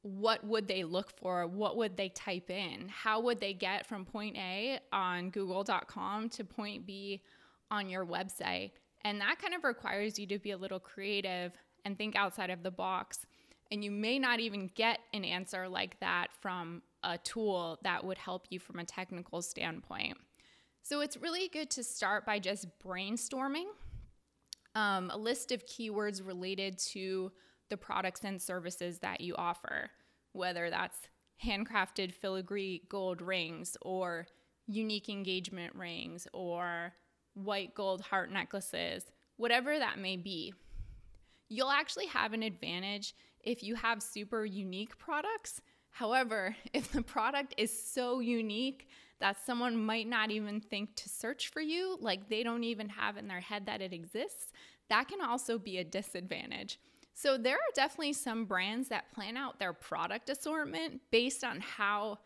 what 0.06 0.46
would 0.46 0.68
they 0.68 0.84
look 0.84 1.18
for? 1.18 1.48
What 1.48 1.78
would 1.78 1.98
they 1.98 2.10
type 2.10 2.52
in? 2.52 2.90
How 2.90 3.20
would 3.22 3.40
they 3.40 3.54
get 3.54 3.88
from 3.88 4.06
point 4.06 4.38
A 4.38 4.80
on 4.94 5.32
google.com 5.32 6.30
to 6.30 6.44
point 6.44 6.86
B 6.86 7.24
on 7.72 7.90
your 7.90 8.06
website? 8.06 8.72
And 9.04 9.20
that 9.22 9.40
kind 9.42 9.56
of 9.56 9.64
requires 9.64 10.20
you 10.20 10.28
to 10.28 10.38
be 10.38 10.52
a 10.52 10.58
little 10.58 10.80
creative 10.80 11.54
and 11.86 11.98
think 11.98 12.16
outside 12.16 12.52
of 12.52 12.62
the 12.62 12.70
box. 12.70 13.26
And 13.72 13.84
you 13.84 13.90
may 13.90 14.20
not 14.20 14.40
even 14.40 14.70
get 14.76 15.00
an 15.12 15.26
answer 15.26 15.68
like 15.68 16.00
that 16.02 16.28
from 16.40 16.84
a 17.04 17.18
tool 17.18 17.80
that 17.82 18.06
would 18.06 18.20
help 18.20 18.46
you 18.52 18.60
from 18.60 18.78
a 18.78 18.86
technical 18.86 19.42
standpoint. 19.42 20.18
So 20.86 21.01
it's 21.01 21.18
really 21.18 21.48
good 21.48 21.72
to 21.72 21.84
start 21.84 22.27
by 22.27 22.38
just 22.38 22.68
brainstorming 22.77 23.65
um, 24.75 25.10
a 25.12 25.18
list 25.18 25.51
of 25.51 25.65
keywords 25.65 26.24
related 26.24 26.77
to 26.94 27.32
the 27.72 27.75
products 27.75 28.24
and 28.24 28.39
services 28.39 29.00
that 29.00 29.20
you 29.20 29.34
offer, 29.36 29.89
whether 30.34 30.70
that's 30.70 31.00
handcrafted 31.44 32.13
filigree 32.13 32.84
gold 32.88 33.24
rings 33.24 33.75
or 33.82 34.27
unique 34.68 35.10
engagement 35.10 35.74
rings 35.74 36.27
or 36.34 36.94
white 37.34 37.74
gold 37.74 38.01
heart 38.01 38.32
necklaces, 38.32 39.06
whatever 39.38 39.80
that 39.80 39.98
may 39.98 40.18
be. 40.18 40.54
You'll 41.50 41.72
actually 41.72 42.08
have 42.08 42.32
an 42.34 42.44
advantage 42.44 43.15
if 43.44 43.63
you 43.63 43.74
have 43.74 44.04
super 44.04 44.46
unique 44.46 45.00
products. 45.00 45.62
However, 45.96 46.58
if 46.74 46.92
the 46.92 47.02
product 47.02 47.56
is 47.58 47.72
so 47.72 48.20
unique 48.20 48.88
that 49.20 49.38
someone 49.46 49.78
might 49.78 50.08
not 50.08 50.30
even 50.30 50.60
think 50.60 50.94
to 50.98 51.08
search 51.08 51.48
for 51.50 51.62
you, 51.62 51.98
like 52.02 52.28
they 52.28 52.44
don't 52.44 52.66
even 52.66 52.90
have 52.90 53.16
in 53.16 53.30
their 53.30 53.40
head 53.40 53.66
that 53.68 53.82
it 53.82 53.94
exists, 53.94 54.52
that 54.90 55.08
can 55.08 55.22
also 55.22 55.58
be 55.58 55.78
a 55.78 55.86
disadvantage. 55.86 56.80
So 57.14 57.38
there 57.38 57.56
are 57.56 57.74
definitely 57.74 58.12
some 58.12 58.44
brands 58.44 58.90
that 58.90 59.14
plan 59.14 59.38
out 59.38 59.58
their 59.58 59.72
product 59.72 60.30
assortment 60.30 61.00
based 61.12 61.46
on 61.46 61.62
how 61.62 62.20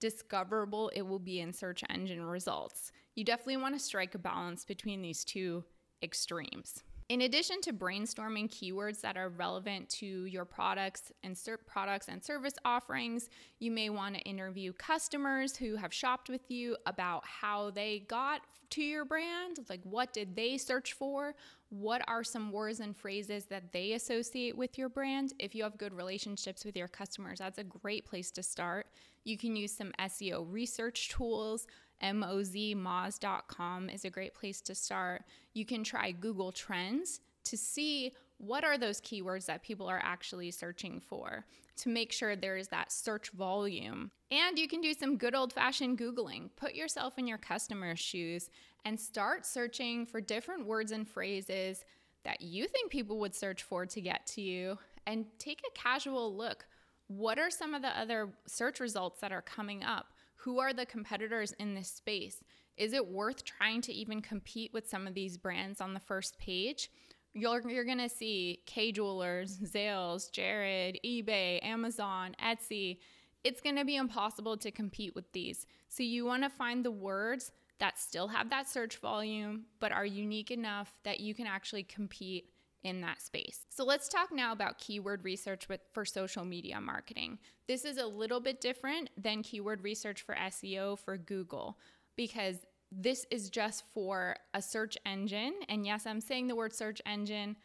discoverable 0.00 0.90
it 0.94 1.02
will 1.02 1.18
be 1.18 1.40
in 1.40 1.52
search 1.52 1.84
engine 1.90 2.24
results. 2.24 2.90
You 3.16 3.24
definitely 3.24 3.58
want 3.58 3.74
to 3.74 3.78
strike 3.78 4.14
a 4.14 4.18
balance 4.18 4.64
between 4.64 5.02
these 5.02 5.24
two 5.24 5.62
extremes. 6.02 6.82
In 7.10 7.22
addition 7.22 7.60
to 7.62 7.72
brainstorming 7.72 8.48
keywords 8.48 9.00
that 9.00 9.16
are 9.16 9.30
relevant 9.30 9.88
to 9.98 10.26
your 10.26 10.44
products 10.44 11.10
and 11.24 11.36
ser- 11.36 11.58
products 11.58 12.06
and 12.06 12.22
service 12.22 12.54
offerings, 12.64 13.28
you 13.58 13.72
may 13.72 13.90
want 13.90 14.14
to 14.14 14.20
interview 14.20 14.72
customers 14.72 15.56
who 15.56 15.74
have 15.74 15.92
shopped 15.92 16.28
with 16.28 16.48
you 16.48 16.76
about 16.86 17.24
how 17.26 17.70
they 17.70 18.04
got 18.06 18.42
to 18.70 18.82
your 18.84 19.04
brand, 19.04 19.58
like 19.68 19.80
what 19.82 20.12
did 20.12 20.36
they 20.36 20.56
search 20.56 20.92
for? 20.92 21.34
What 21.70 22.02
are 22.06 22.22
some 22.22 22.52
words 22.52 22.78
and 22.78 22.96
phrases 22.96 23.46
that 23.46 23.72
they 23.72 23.94
associate 23.94 24.56
with 24.56 24.78
your 24.78 24.88
brand? 24.88 25.32
If 25.40 25.52
you 25.56 25.64
have 25.64 25.76
good 25.78 25.92
relationships 25.92 26.64
with 26.64 26.76
your 26.76 26.86
customers, 26.86 27.40
that's 27.40 27.58
a 27.58 27.64
great 27.64 28.04
place 28.04 28.30
to 28.30 28.44
start. 28.44 28.86
You 29.24 29.36
can 29.36 29.56
use 29.56 29.72
some 29.72 29.90
SEO 29.98 30.46
research 30.48 31.08
tools. 31.08 31.66
Mozmoz.com 32.02 33.90
is 33.90 34.04
a 34.04 34.10
great 34.10 34.34
place 34.34 34.60
to 34.62 34.74
start. 34.74 35.22
You 35.54 35.64
can 35.64 35.84
try 35.84 36.12
Google 36.12 36.52
Trends 36.52 37.20
to 37.44 37.56
see 37.56 38.12
what 38.38 38.64
are 38.64 38.78
those 38.78 39.00
keywords 39.00 39.46
that 39.46 39.62
people 39.62 39.86
are 39.86 40.00
actually 40.02 40.50
searching 40.50 41.00
for 41.00 41.44
to 41.76 41.88
make 41.88 42.12
sure 42.12 42.36
there 42.36 42.56
is 42.56 42.68
that 42.68 42.92
search 42.92 43.30
volume. 43.30 44.10
And 44.30 44.58
you 44.58 44.68
can 44.68 44.80
do 44.80 44.94
some 44.94 45.16
good 45.16 45.34
old 45.34 45.52
fashioned 45.52 45.98
Googling. 45.98 46.50
Put 46.56 46.74
yourself 46.74 47.18
in 47.18 47.26
your 47.26 47.38
customer's 47.38 47.98
shoes 47.98 48.48
and 48.84 48.98
start 48.98 49.44
searching 49.44 50.06
for 50.06 50.20
different 50.20 50.66
words 50.66 50.92
and 50.92 51.08
phrases 51.08 51.84
that 52.24 52.40
you 52.40 52.66
think 52.66 52.90
people 52.90 53.18
would 53.18 53.34
search 53.34 53.62
for 53.62 53.86
to 53.86 54.00
get 54.00 54.26
to 54.26 54.40
you 54.40 54.78
and 55.06 55.26
take 55.38 55.60
a 55.60 55.78
casual 55.78 56.34
look. 56.34 56.66
What 57.08 57.38
are 57.38 57.50
some 57.50 57.74
of 57.74 57.82
the 57.82 57.98
other 57.98 58.28
search 58.46 58.78
results 58.78 59.20
that 59.20 59.32
are 59.32 59.42
coming 59.42 59.82
up? 59.82 60.09
Who 60.42 60.58
are 60.58 60.72
the 60.72 60.86
competitors 60.86 61.52
in 61.58 61.74
this 61.74 61.88
space? 61.88 62.42
Is 62.76 62.92
it 62.92 63.06
worth 63.06 63.44
trying 63.44 63.82
to 63.82 63.92
even 63.92 64.22
compete 64.22 64.72
with 64.72 64.88
some 64.88 65.06
of 65.06 65.14
these 65.14 65.36
brands 65.36 65.80
on 65.80 65.94
the 65.94 66.00
first 66.00 66.38
page? 66.38 66.90
you're, 67.34 67.68
you're 67.68 67.84
going 67.84 67.98
to 67.98 68.08
see 68.08 68.60
Kay 68.66 68.92
Jewelers, 68.92 69.58
Zales, 69.58 70.30
Jared, 70.30 70.98
eBay, 71.04 71.62
Amazon, 71.64 72.34
Etsy. 72.42 72.98
It's 73.44 73.60
going 73.60 73.76
to 73.76 73.84
be 73.84 73.96
impossible 73.96 74.56
to 74.58 74.70
compete 74.70 75.14
with 75.14 75.30
these. 75.32 75.66
So 75.88 76.02
you 76.02 76.24
want 76.24 76.42
to 76.42 76.50
find 76.50 76.84
the 76.84 76.90
words 76.90 77.52
that 77.78 77.98
still 77.98 78.28
have 78.28 78.50
that 78.50 78.68
search 78.68 78.98
volume, 78.98 79.64
but 79.78 79.92
are 79.92 80.04
unique 80.04 80.50
enough 80.50 80.92
that 81.04 81.20
you 81.20 81.34
can 81.34 81.46
actually 81.46 81.84
compete 81.84 82.50
in 82.82 83.00
that 83.02 83.20
space. 83.20 83.66
So 83.68 83.84
let's 83.84 84.08
talk 84.08 84.32
now 84.32 84.52
about 84.52 84.78
keyword 84.78 85.24
research 85.24 85.68
with, 85.68 85.80
for 85.92 86.04
social 86.04 86.44
media 86.44 86.80
marketing. 86.80 87.38
This 87.66 87.84
is 87.84 87.98
a 87.98 88.06
little 88.06 88.40
bit 88.40 88.60
different 88.60 89.10
than 89.16 89.42
keyword 89.42 89.84
research 89.84 90.22
for 90.22 90.34
SEO 90.34 90.98
for 90.98 91.16
Google 91.16 91.78
because 92.16 92.56
this 92.92 93.26
is 93.30 93.50
just 93.50 93.84
for 93.94 94.36
a 94.54 94.62
search 94.62 94.98
engine. 95.06 95.54
And 95.68 95.86
yes, 95.86 96.06
I'm 96.06 96.20
saying 96.20 96.48
the 96.48 96.56
word 96.56 96.74
search 96.74 97.00
engine 97.06 97.56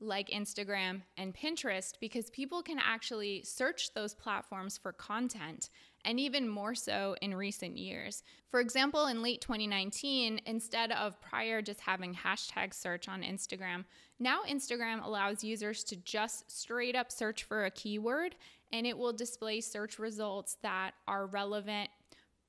like 0.00 0.30
Instagram 0.30 1.02
and 1.16 1.34
Pinterest 1.34 1.92
because 2.00 2.30
people 2.30 2.62
can 2.62 2.78
actually 2.78 3.42
search 3.44 3.92
those 3.94 4.14
platforms 4.14 4.78
for 4.78 4.92
content 4.92 5.68
and 6.04 6.18
even 6.18 6.48
more 6.48 6.74
so 6.74 7.14
in 7.20 7.34
recent 7.34 7.76
years. 7.76 8.22
For 8.50 8.60
example, 8.60 9.06
in 9.06 9.22
late 9.22 9.40
2019, 9.40 10.40
instead 10.46 10.92
of 10.92 11.20
prior 11.20 11.60
just 11.60 11.80
having 11.80 12.14
hashtag 12.14 12.72
search 12.72 13.08
on 13.08 13.22
Instagram, 13.22 13.84
now 14.18 14.40
Instagram 14.48 15.04
allows 15.04 15.44
users 15.44 15.84
to 15.84 15.96
just 15.96 16.50
straight 16.50 16.96
up 16.96 17.12
search 17.12 17.44
for 17.44 17.64
a 17.64 17.70
keyword 17.70 18.34
and 18.72 18.86
it 18.86 18.96
will 18.96 19.12
display 19.12 19.60
search 19.60 19.98
results 19.98 20.56
that 20.62 20.92
are 21.06 21.26
relevant 21.26 21.90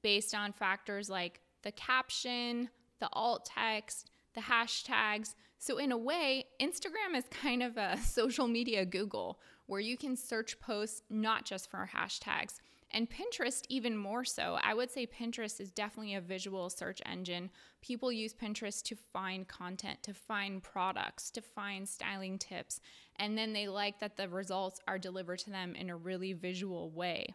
based 0.02 0.34
on 0.34 0.54
factors 0.54 1.10
like 1.10 1.42
the 1.64 1.72
caption, 1.72 2.70
the 3.00 3.10
alt 3.14 3.46
text, 3.46 4.10
the 4.34 4.42
hashtags. 4.42 5.36
So, 5.62 5.78
in 5.78 5.92
a 5.92 5.98
way, 5.98 6.46
Instagram 6.60 7.16
is 7.16 7.26
kind 7.30 7.62
of 7.62 7.78
a 7.78 7.96
social 8.04 8.48
media 8.48 8.84
Google 8.84 9.40
where 9.68 9.80
you 9.80 9.96
can 9.96 10.18
search 10.18 10.60
posts 10.60 11.04
not 11.08 11.46
just 11.46 11.70
for 11.70 11.88
hashtags. 11.96 12.62
And 12.90 13.08
Pinterest, 13.08 13.62
even 13.70 13.96
more 13.96 14.26
so. 14.26 14.58
I 14.64 14.74
would 14.74 14.90
say 14.90 15.06
Pinterest 15.06 15.62
is 15.62 15.70
definitely 15.72 16.16
a 16.16 16.22
visual 16.22 16.72
search 16.72 17.00
engine. 17.06 17.52
People 17.80 18.12
use 18.12 18.34
Pinterest 18.34 18.82
to 18.86 18.96
find 19.14 19.48
content, 19.48 20.02
to 20.02 20.16
find 20.16 20.64
products, 20.64 21.30
to 21.30 21.42
find 21.42 21.88
styling 21.88 22.40
tips. 22.40 22.82
And 23.18 23.38
then 23.38 23.54
they 23.54 23.68
like 23.68 24.00
that 24.00 24.18
the 24.18 24.28
results 24.28 24.80
are 24.88 24.98
delivered 24.98 25.40
to 25.40 25.52
them 25.52 25.76
in 25.76 25.92
a 25.92 25.96
really 25.96 26.34
visual 26.34 26.90
way. 26.90 27.28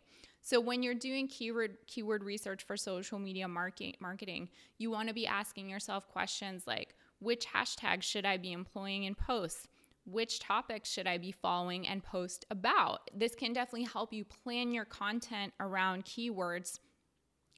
So 0.42 0.60
when 0.60 0.82
you're 0.82 0.94
doing 0.94 1.28
keyword 1.28 1.76
keyword 1.86 2.24
research 2.24 2.64
for 2.64 2.76
social 2.76 3.20
media 3.20 3.46
market, 3.46 4.00
marketing, 4.00 4.48
you 4.78 4.90
want 4.90 5.08
to 5.08 5.14
be 5.14 5.28
asking 5.28 5.68
yourself 5.68 6.08
questions 6.08 6.66
like 6.66 6.96
which 7.18 7.46
hashtags 7.46 8.02
should 8.02 8.26
I 8.26 8.36
be 8.36 8.52
employing 8.52 9.04
in 9.04 9.14
posts? 9.14 9.66
Which 10.04 10.38
topics 10.38 10.90
should 10.90 11.06
I 11.06 11.18
be 11.18 11.32
following 11.32 11.86
and 11.86 12.02
post 12.02 12.44
about? 12.50 13.10
This 13.12 13.34
can 13.34 13.52
definitely 13.52 13.88
help 13.92 14.12
you 14.12 14.24
plan 14.24 14.72
your 14.72 14.84
content 14.84 15.52
around 15.58 16.04
keywords 16.04 16.78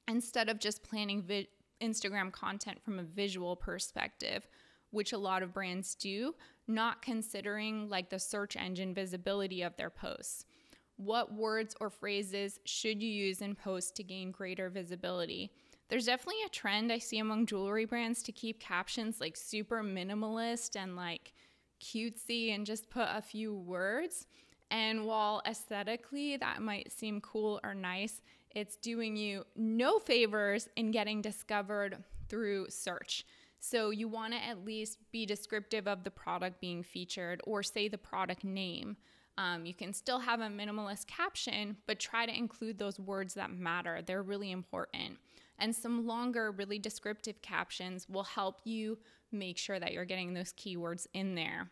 instead 0.07 0.49
of 0.49 0.59
just 0.59 0.81
planning 0.83 1.21
vi- 1.21 1.47
Instagram 1.81 2.31
content 2.31 2.81
from 2.83 2.97
a 2.99 3.03
visual 3.03 3.55
perspective, 3.55 4.47
which 4.91 5.13
a 5.13 5.17
lot 5.17 5.43
of 5.43 5.53
brands 5.53 5.93
do, 5.93 6.33
not 6.67 7.01
considering 7.01 7.87
like 7.87 8.09
the 8.09 8.19
search 8.19 8.55
engine 8.55 8.93
visibility 8.93 9.61
of 9.61 9.75
their 9.77 9.89
posts. 9.91 10.45
What 10.97 11.33
words 11.33 11.75
or 11.79 11.89
phrases 11.89 12.59
should 12.65 13.01
you 13.01 13.09
use 13.09 13.41
in 13.41 13.55
posts 13.55 13.91
to 13.91 14.03
gain 14.03 14.31
greater 14.31 14.69
visibility? 14.69 15.51
There's 15.89 16.05
definitely 16.05 16.43
a 16.45 16.49
trend 16.49 16.91
I 16.91 16.99
see 16.99 17.17
among 17.17 17.47
jewelry 17.47 17.85
brands 17.85 18.21
to 18.23 18.31
keep 18.31 18.59
captions 18.59 19.19
like 19.19 19.35
super 19.35 19.83
minimalist 19.83 20.75
and 20.75 20.95
like 20.95 21.33
cutesy 21.81 22.53
and 22.53 22.65
just 22.65 22.89
put 22.89 23.07
a 23.09 23.21
few 23.21 23.53
words. 23.55 24.27
And 24.69 25.05
while 25.05 25.41
aesthetically 25.47 26.37
that 26.37 26.61
might 26.61 26.91
seem 26.91 27.21
cool 27.21 27.59
or 27.63 27.73
nice, 27.73 28.21
it's 28.51 28.77
doing 28.77 29.15
you 29.15 29.45
no 29.55 29.97
favors 29.97 30.69
in 30.75 30.91
getting 30.91 31.21
discovered 31.21 32.03
through 32.27 32.67
search. 32.69 33.25
So 33.59 33.89
you 33.89 34.07
want 34.07 34.33
to 34.33 34.43
at 34.43 34.63
least 34.63 34.99
be 35.11 35.25
descriptive 35.25 35.87
of 35.87 36.03
the 36.03 36.11
product 36.11 36.61
being 36.61 36.83
featured 36.83 37.41
or 37.45 37.63
say 37.63 37.87
the 37.87 37.97
product 37.97 38.43
name. 38.43 38.95
Um, 39.37 39.65
you 39.65 39.73
can 39.73 39.93
still 39.93 40.19
have 40.19 40.39
a 40.39 40.47
minimalist 40.47 41.07
caption, 41.07 41.77
but 41.87 41.99
try 41.99 42.25
to 42.25 42.37
include 42.37 42.77
those 42.77 42.99
words 42.99 43.33
that 43.33 43.51
matter. 43.51 44.01
They're 44.05 44.21
really 44.21 44.51
important. 44.51 45.17
And 45.59 45.75
some 45.75 46.07
longer, 46.07 46.51
really 46.51 46.79
descriptive 46.79 47.41
captions 47.41 48.07
will 48.09 48.23
help 48.23 48.61
you 48.63 48.97
make 49.31 49.57
sure 49.57 49.79
that 49.79 49.93
you're 49.93 50.05
getting 50.05 50.33
those 50.33 50.53
keywords 50.53 51.05
in 51.13 51.35
there. 51.35 51.69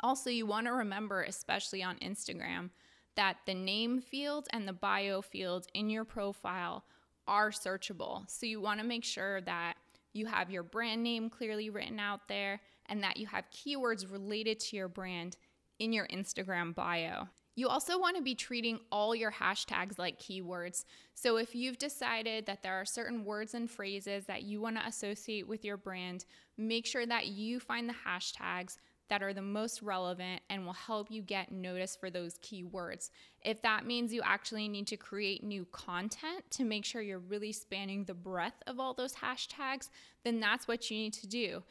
Also, 0.00 0.28
you 0.28 0.46
want 0.46 0.66
to 0.66 0.72
remember, 0.72 1.22
especially 1.22 1.82
on 1.82 1.96
Instagram, 1.98 2.70
that 3.16 3.38
the 3.46 3.54
name 3.54 4.00
field 4.00 4.46
and 4.52 4.68
the 4.68 4.72
bio 4.72 5.22
field 5.22 5.66
in 5.74 5.88
your 5.88 6.04
profile 6.04 6.84
are 7.26 7.50
searchable. 7.50 8.28
So 8.30 8.46
you 8.46 8.60
want 8.60 8.80
to 8.80 8.86
make 8.86 9.04
sure 9.04 9.40
that 9.42 9.74
you 10.12 10.26
have 10.26 10.50
your 10.50 10.62
brand 10.62 11.02
name 11.02 11.30
clearly 11.30 11.70
written 11.70 11.98
out 11.98 12.28
there 12.28 12.60
and 12.86 13.02
that 13.02 13.16
you 13.16 13.26
have 13.26 13.50
keywords 13.50 14.10
related 14.10 14.60
to 14.60 14.76
your 14.76 14.88
brand 14.88 15.36
in 15.78 15.92
your 15.92 16.06
Instagram 16.08 16.74
bio. 16.74 17.28
You 17.56 17.68
also 17.68 17.98
want 17.98 18.16
to 18.16 18.22
be 18.22 18.34
treating 18.34 18.78
all 18.92 19.14
your 19.14 19.32
hashtags 19.32 19.98
like 19.98 20.20
keywords. 20.20 20.84
So, 21.14 21.38
if 21.38 21.54
you've 21.54 21.78
decided 21.78 22.44
that 22.44 22.62
there 22.62 22.74
are 22.74 22.84
certain 22.84 23.24
words 23.24 23.54
and 23.54 23.70
phrases 23.70 24.26
that 24.26 24.42
you 24.42 24.60
want 24.60 24.76
to 24.76 24.86
associate 24.86 25.48
with 25.48 25.64
your 25.64 25.78
brand, 25.78 26.26
make 26.58 26.84
sure 26.84 27.06
that 27.06 27.28
you 27.28 27.58
find 27.58 27.88
the 27.88 27.94
hashtags 28.06 28.76
that 29.08 29.22
are 29.22 29.32
the 29.32 29.40
most 29.40 29.80
relevant 29.80 30.42
and 30.50 30.66
will 30.66 30.74
help 30.74 31.10
you 31.10 31.22
get 31.22 31.50
noticed 31.50 31.98
for 31.98 32.10
those 32.10 32.38
keywords. 32.38 33.10
If 33.42 33.62
that 33.62 33.86
means 33.86 34.12
you 34.12 34.20
actually 34.22 34.68
need 34.68 34.88
to 34.88 34.96
create 34.96 35.42
new 35.42 35.64
content 35.72 36.44
to 36.50 36.64
make 36.64 36.84
sure 36.84 37.00
you're 37.00 37.18
really 37.20 37.52
spanning 37.52 38.04
the 38.04 38.14
breadth 38.14 38.62
of 38.66 38.80
all 38.80 38.92
those 38.92 39.14
hashtags, 39.14 39.88
then 40.24 40.40
that's 40.40 40.68
what 40.68 40.90
you 40.90 40.98
need 40.98 41.14
to 41.14 41.26
do 41.26 41.62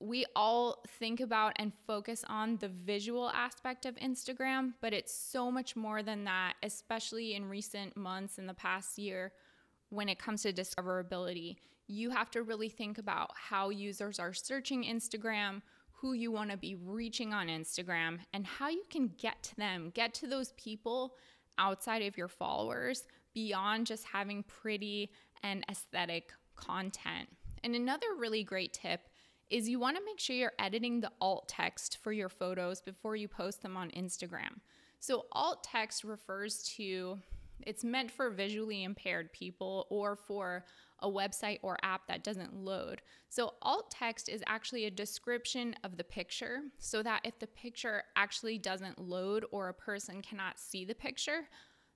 we 0.00 0.26
all 0.34 0.82
think 0.98 1.20
about 1.20 1.54
and 1.56 1.72
focus 1.86 2.24
on 2.28 2.56
the 2.58 2.68
visual 2.68 3.30
aspect 3.30 3.86
of 3.86 3.94
Instagram, 3.96 4.74
but 4.80 4.92
it's 4.92 5.14
so 5.14 5.50
much 5.50 5.76
more 5.76 6.02
than 6.02 6.24
that, 6.24 6.54
especially 6.62 7.34
in 7.34 7.48
recent 7.48 7.96
months 7.96 8.38
in 8.38 8.46
the 8.46 8.54
past 8.54 8.98
year 8.98 9.32
when 9.90 10.08
it 10.08 10.18
comes 10.18 10.42
to 10.42 10.52
discoverability. 10.52 11.56
You 11.86 12.10
have 12.10 12.30
to 12.32 12.42
really 12.42 12.68
think 12.68 12.98
about 12.98 13.30
how 13.34 13.70
users 13.70 14.18
are 14.18 14.32
searching 14.32 14.84
Instagram, 14.84 15.62
who 15.92 16.12
you 16.12 16.32
want 16.32 16.50
to 16.50 16.56
be 16.56 16.74
reaching 16.74 17.32
on 17.32 17.48
Instagram, 17.48 18.18
and 18.32 18.46
how 18.46 18.68
you 18.68 18.84
can 18.90 19.12
get 19.18 19.42
to 19.44 19.56
them, 19.56 19.90
get 19.94 20.12
to 20.14 20.26
those 20.26 20.52
people 20.52 21.14
outside 21.58 22.02
of 22.02 22.18
your 22.18 22.28
followers 22.28 23.04
beyond 23.32 23.86
just 23.86 24.04
having 24.04 24.42
pretty 24.44 25.10
and 25.42 25.64
aesthetic 25.70 26.32
content. 26.56 27.28
And 27.62 27.74
another 27.74 28.06
really 28.18 28.44
great 28.44 28.72
tip 28.72 29.08
is 29.50 29.68
you 29.68 29.78
want 29.78 29.96
to 29.96 30.04
make 30.04 30.18
sure 30.18 30.36
you're 30.36 30.52
editing 30.58 31.00
the 31.00 31.12
alt 31.20 31.48
text 31.48 31.98
for 32.02 32.12
your 32.12 32.28
photos 32.28 32.80
before 32.80 33.16
you 33.16 33.28
post 33.28 33.62
them 33.62 33.76
on 33.76 33.90
Instagram. 33.90 34.60
So, 35.00 35.26
alt 35.32 35.64
text 35.64 36.04
refers 36.04 36.62
to 36.76 37.18
it's 37.62 37.84
meant 37.84 38.10
for 38.10 38.30
visually 38.30 38.84
impaired 38.84 39.32
people 39.32 39.86
or 39.90 40.16
for 40.16 40.64
a 41.00 41.08
website 41.08 41.58
or 41.62 41.78
app 41.82 42.06
that 42.08 42.24
doesn't 42.24 42.54
load. 42.54 43.02
So, 43.28 43.54
alt 43.62 43.90
text 43.90 44.28
is 44.28 44.42
actually 44.46 44.86
a 44.86 44.90
description 44.90 45.74
of 45.84 45.96
the 45.96 46.04
picture 46.04 46.60
so 46.78 47.02
that 47.02 47.20
if 47.24 47.38
the 47.38 47.46
picture 47.46 48.04
actually 48.16 48.58
doesn't 48.58 48.98
load 48.98 49.44
or 49.50 49.68
a 49.68 49.74
person 49.74 50.22
cannot 50.22 50.58
see 50.58 50.84
the 50.84 50.94
picture, 50.94 51.48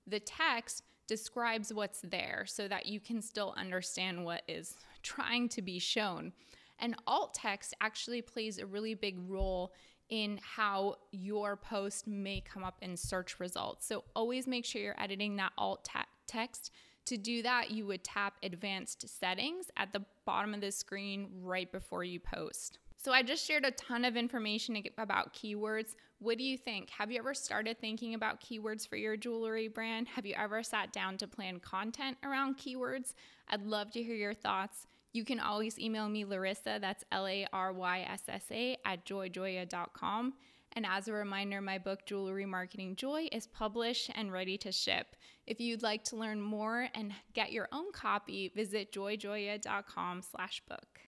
the 0.07 0.19
text 0.19 0.83
describes 1.07 1.73
what's 1.73 2.01
there 2.01 2.43
so 2.45 2.67
that 2.67 2.85
you 2.85 2.99
can 2.99 3.21
still 3.21 3.53
understand 3.57 4.23
what 4.23 4.43
is 4.47 4.75
trying 5.01 5.49
to 5.49 5.61
be 5.61 5.79
shown. 5.79 6.31
And 6.79 6.95
alt 7.07 7.33
text 7.33 7.73
actually 7.81 8.21
plays 8.21 8.57
a 8.57 8.65
really 8.65 8.93
big 8.93 9.17
role 9.27 9.73
in 10.09 10.39
how 10.41 10.95
your 11.11 11.55
post 11.55 12.07
may 12.07 12.41
come 12.41 12.63
up 12.63 12.77
in 12.81 12.97
search 12.97 13.39
results. 13.39 13.85
So 13.85 14.03
always 14.15 14.47
make 14.47 14.65
sure 14.65 14.81
you're 14.81 14.99
editing 14.99 15.35
that 15.35 15.51
alt 15.57 15.87
text. 16.27 16.71
To 17.05 17.17
do 17.17 17.41
that, 17.43 17.71
you 17.71 17.85
would 17.87 18.03
tap 18.03 18.37
advanced 18.43 19.07
settings 19.19 19.67
at 19.77 19.93
the 19.93 20.03
bottom 20.25 20.53
of 20.53 20.61
the 20.61 20.71
screen 20.71 21.29
right 21.41 21.71
before 21.71 22.03
you 22.03 22.19
post. 22.19 22.79
So 22.97 23.13
I 23.13 23.23
just 23.23 23.45
shared 23.45 23.65
a 23.65 23.71
ton 23.71 24.03
of 24.03 24.17
information 24.17 24.83
about 24.97 25.33
keywords. 25.33 25.95
What 26.19 26.37
do 26.37 26.43
you 26.43 26.57
think? 26.57 26.89
Have 26.89 27.11
you 27.11 27.17
ever 27.17 27.33
started 27.33 27.79
thinking 27.79 28.13
about 28.13 28.41
keywords 28.41 28.87
for 28.87 28.97
your 28.97 29.15
jewelry 29.15 29.69
brand? 29.69 30.09
Have 30.09 30.25
you 30.25 30.35
ever 30.37 30.61
sat 30.63 30.91
down 30.91 31.17
to 31.17 31.27
plan 31.27 31.59
content 31.59 32.17
around 32.23 32.57
keywords? 32.57 33.13
I'd 33.47 33.65
love 33.65 33.91
to 33.91 34.03
hear 34.03 34.15
your 34.15 34.33
thoughts. 34.33 34.85
You 35.11 35.25
can 35.25 35.39
always 35.39 35.79
email 35.79 36.07
me, 36.07 36.23
Laryssa, 36.23 36.79
that's 36.79 37.03
L 37.11 37.25
A 37.25 37.47
R 37.51 37.73
Y 37.73 38.01
S 38.01 38.21
S 38.27 38.43
A, 38.51 38.77
at 38.85 39.05
joyjoya.com. 39.05 40.33
And 40.73 40.85
as 40.85 41.07
a 41.07 41.13
reminder, 41.13 41.61
my 41.61 41.79
book, 41.79 42.05
Jewelry 42.05 42.45
Marketing 42.45 42.95
Joy, 42.95 43.27
is 43.31 43.47
published 43.47 44.11
and 44.13 44.31
ready 44.31 44.55
to 44.59 44.71
ship. 44.71 45.15
If 45.47 45.59
you'd 45.59 45.81
like 45.81 46.03
to 46.05 46.15
learn 46.15 46.39
more 46.39 46.89
and 46.93 47.11
get 47.33 47.51
your 47.51 47.67
own 47.71 47.91
copy, 47.91 48.51
visit 48.55 48.91
joyjoya.com 48.91 50.21
slash 50.21 50.61
book. 50.69 50.99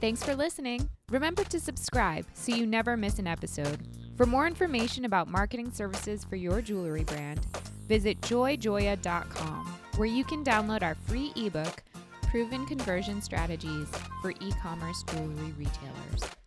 Thanks 0.00 0.24
for 0.24 0.34
listening. 0.34 0.88
Remember 1.08 1.44
to 1.44 1.60
subscribe 1.60 2.26
so 2.34 2.54
you 2.54 2.66
never 2.66 2.96
miss 2.96 3.20
an 3.20 3.28
episode. 3.28 3.78
For 4.16 4.26
more 4.26 4.48
information 4.48 5.04
about 5.04 5.28
marketing 5.28 5.70
services 5.70 6.24
for 6.24 6.34
your 6.34 6.60
jewelry 6.60 7.04
brand, 7.04 7.46
visit 7.86 8.20
joyjoya.com, 8.22 9.66
where 9.96 10.08
you 10.08 10.24
can 10.24 10.42
download 10.44 10.82
our 10.82 10.96
free 10.96 11.32
ebook– 11.36 11.84
proven 12.34 12.66
conversion 12.66 13.22
strategies 13.22 13.86
for 14.20 14.32
e 14.32 14.52
commerce 14.60 15.04
jewelry 15.04 15.54
retailers. 15.56 16.43